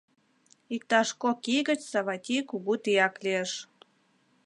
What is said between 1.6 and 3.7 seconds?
гыч Саватий кугу тияк лиеш.